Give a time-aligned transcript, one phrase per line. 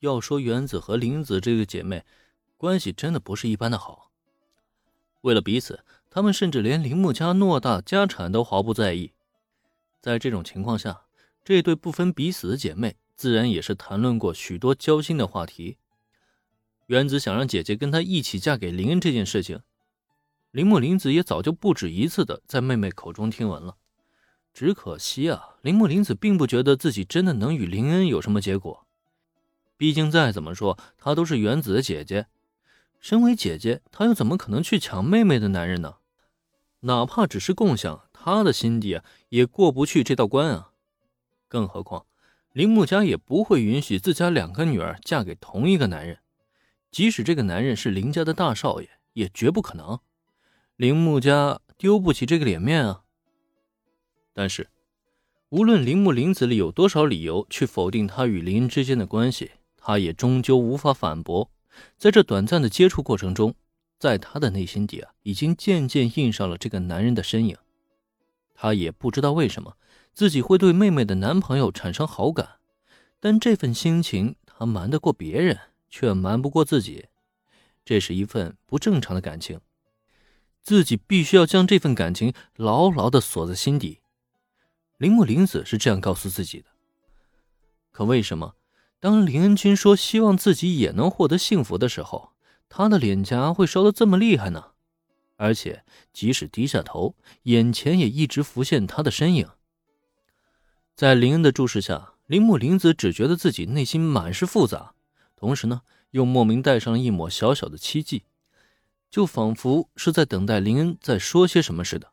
[0.00, 2.04] 要说原子和林子这对姐妹
[2.56, 4.10] 关系真的不是一般的好。
[5.22, 9.12] 为了彼此，他们甚至连铃木家偌大家产都毫不在意。
[10.00, 11.02] 在这种情况下，
[11.44, 15.76] 这对不分彼此的姐妹自然也是谈论过许多交心的话题。
[16.86, 19.60] 原子想让姐姐跟他一起嫁给林恩这件事情，
[20.52, 23.76] 铃木林子也早就不止一次的在妹妹口中听闻了。
[24.54, 28.87] 只可惜啊，铃木林子并不觉得自己真的能与林恩有什么结果。
[29.78, 32.26] 毕竟再怎么说，她都是原子的姐姐。
[33.00, 35.94] 身为姐姐，她又怎么可能去抢妹妹的男人呢？
[36.80, 40.72] 哪怕只是共享，她的心底啊也过不去这道关啊。
[41.46, 42.06] 更何况，
[42.52, 46.18] 铃木家也不会允许自家两个女儿嫁给同一个男人，
[46.90, 50.00] 即使这个男人是林家的大少爷，也绝不可能。
[50.74, 53.02] 铃木家丢不起这个脸面啊。
[54.32, 54.68] 但是，
[55.48, 59.52] 无论铃木林子里有多少理由去否定他与林之间的关系，
[59.88, 61.50] 他也终究无法反驳。
[61.96, 63.54] 在这短暂的接触过程中，
[63.98, 67.56] 在他的内心底啊，已经渐渐印上了这个男人的身影。
[68.54, 69.78] 他也不知道为什么
[70.12, 72.58] 自己会对妹妹的男朋友产生好感，
[73.18, 75.58] 但这份心情他瞒得过别人，
[75.88, 77.06] 却瞒不过自己。
[77.82, 79.58] 这是一份不正常的感情，
[80.62, 84.02] 自己必须要将这份感情牢牢地锁在心底。
[84.98, 86.66] 铃木玲子是这样告诉自己的。
[87.90, 88.56] 可为什么？
[89.00, 92.32] 当林恩君说希望自己也能获得幸福的时候，
[92.68, 94.72] 他的脸颊会烧得这么厉害呢？
[95.36, 99.48] 而且即使低下头，眼前也一直浮现他的身影。
[100.96, 104.94] 在林恩的注视下，铃木玲子只觉得自己内心满是复杂，
[105.36, 108.24] 同时呢，又莫名带上了一抹小小的期冀，
[109.08, 112.10] 就仿佛是在等待林恩在说些什么似的。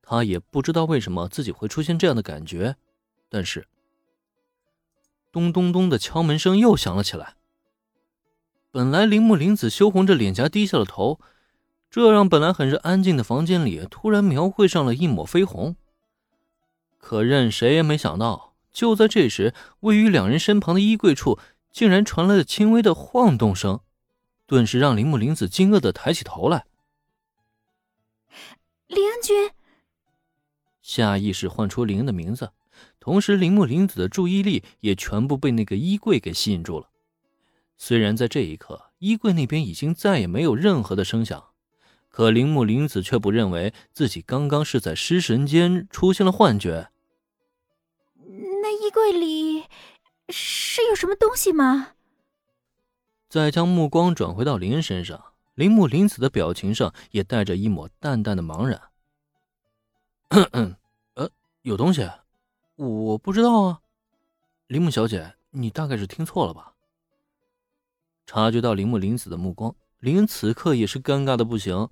[0.00, 2.76] 他也不知道为什么自己会出现这样的感觉，
[3.28, 3.66] 但是。
[5.34, 7.34] 咚咚咚的敲门声又响了起来。
[8.70, 11.18] 本来铃木玲子羞红着脸颊低下了头，
[11.90, 15.74] 这让本来很是安静的房间里突然描绘上了一抹绯红。
[16.98, 21.40] 可任谁也没想到，就在这时，位于两人身旁的衣柜处
[21.72, 23.80] 竟然传来了轻微的晃动声，
[24.46, 26.64] 顿时让铃木玲子惊愕的抬起头来。
[28.86, 29.50] 林恩君，
[30.80, 32.52] 下意识唤出林恩的名字。
[33.00, 36.90] 同时，铃木玲子的注意力也全部被那个衣柜给吸引住了。
[37.76, 41.50] 虽然在这一刻，衣柜那边已经再也没有任何的声响，
[42.08, 46.90] 可铃木玲子却不认为自己刚刚是在失神间出现了幻觉。
[48.26, 49.64] 那衣柜里
[50.28, 51.88] 是有什么东西吗？
[53.28, 58.80] 再将目光转回到林恩身上，铃木林子的表情上也带着一抹淡淡的茫然。
[61.14, 61.28] 呃，
[61.62, 62.08] 有东西。
[62.76, 63.80] 我不知道啊，
[64.66, 66.72] 铃木小姐，你大概是听错了吧？
[68.26, 71.88] 察觉到铃木林子的目光，林恩此刻也是尴尬的不行。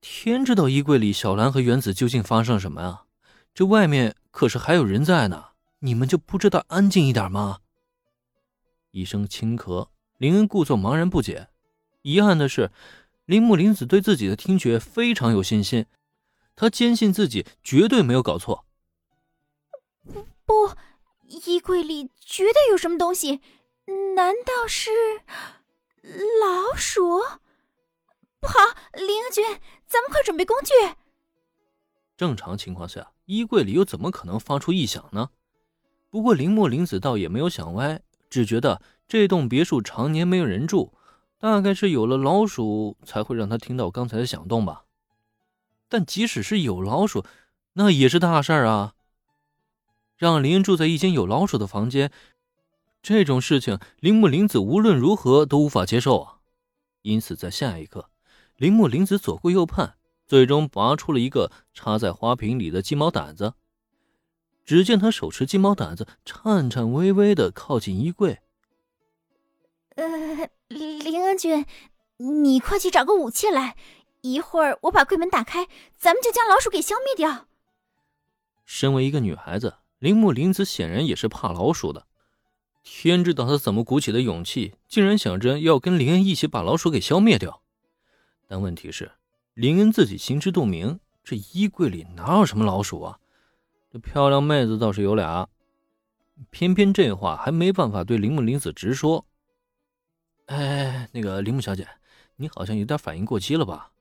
[0.00, 3.06] 天知道衣柜里小兰和原子究竟发生了什么啊？
[3.52, 5.46] 这外面可是还有人在呢，
[5.80, 7.58] 你们就不知道安静一点吗？
[8.92, 11.48] 一声轻咳，林恩故作茫然不解。
[12.02, 12.70] 遗憾的是，
[13.24, 15.86] 铃木林子对自己的听觉非常有信心，
[16.54, 18.65] 他坚信自己绝对没有搞错。
[20.46, 20.70] 不，
[21.26, 23.40] 衣柜里绝对有什么东西，
[24.14, 24.90] 难道是
[26.02, 27.20] 老鼠？
[28.38, 28.54] 不好，
[28.92, 29.44] 林恩君，
[29.86, 30.72] 咱们快准备工具。
[32.16, 35.30] 正常情况下，衣柜里又怎么可能发出异响呢？
[36.08, 40.94] 不过铃木林子倒也没有想歪，只觉得这栋别墅常年没有人住，
[41.38, 44.84] 大概是有了老鼠才会让他听到刚才的响动吧。
[45.88, 47.24] 但即使是有老鼠，
[47.74, 48.94] 那也是大事儿啊。
[50.16, 52.10] 让林恩住在一间有老鼠的房间，
[53.02, 56.38] 这种事情铃木林子无论如何都无法接受啊！
[57.02, 58.10] 因此，在下一刻，
[58.56, 59.96] 铃木林子左顾右盼，
[60.26, 63.54] 最终拔出了一个插在花瓶里的鸡毛掸子。
[64.64, 68.40] 只见他手持鸡毛掸子，颤颤巍巍的靠近衣柜。
[69.94, 71.64] 呃，林恩君，
[72.16, 73.76] 你快去找个武器来，
[74.22, 77.46] 一会儿我把柜门打开，咱们就将老鼠给消灭掉。
[78.64, 79.76] 身为一个女孩子。
[79.98, 82.06] 铃木林子显然也是怕老鼠的，
[82.82, 87.62] 天知道他怎么鼓起的勇气，竟然想着要跟林恩一起把老鼠给消灭掉。
[88.46, 89.12] 但问题是，
[89.54, 93.18] 林恩自己心知肚明，这衣柜里哪有什么老鼠啊？
[93.90, 95.48] 这漂亮妹子倒是有俩，
[96.50, 99.26] 偏偏这话还没办法对铃木林子直说。
[100.46, 101.88] 哎，那个铃木小姐，
[102.36, 103.92] 你好像有点反应过激了吧？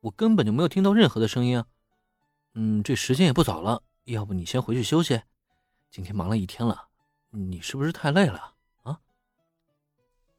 [0.00, 1.66] 我根本就没有听到任何的声音啊。
[2.54, 5.20] 嗯，这时间也不早了，要不你先回去休息。
[5.92, 6.88] 今天忙了一天了，
[7.32, 8.98] 你是不是太累了啊？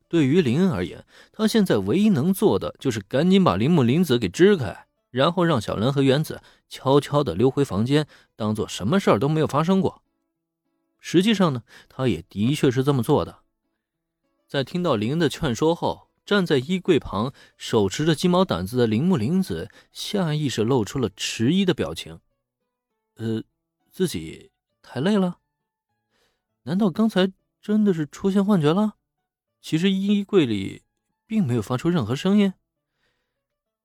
[0.07, 10.01] 对于林恩而言，他现在唯一能做的就是赶紧把铃木林子给支开，然后让小兰和原子悄悄的溜回房间，当做什么事儿都没有发生过。
[10.99, 13.41] 实际上呢，他也的确是这么做的。
[14.47, 22.19] 在听到林恩的劝说后，站在衣柜旁手持着鸡毛掸子的铃木林子下意识露出了迟疑的表情。
[23.17, 23.43] 呃，
[23.91, 24.49] 自己
[24.81, 25.37] 太累了？
[26.63, 27.31] 难道刚才
[27.61, 28.95] 真的是出现幻觉了？
[29.61, 30.83] 其实衣柜里
[31.25, 32.53] 并没有发出任何声音。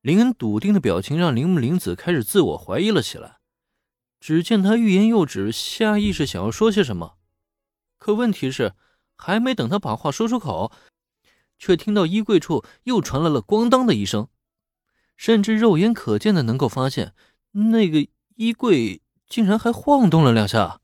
[0.01, 3.39] 林恩笃定的表情让铃木玲子开始自我怀疑了起来。
[4.21, 7.19] 只见他欲言又止，下意识想要说些什么，
[7.99, 8.75] 可问题是，
[9.17, 10.73] 还没等他把话说出口，
[11.57, 14.29] 却听到衣柜处又传来了“咣当”的一声，
[15.17, 17.15] 甚至肉眼可见的能够发现，
[17.53, 20.81] 那个衣柜竟然还晃动了两下。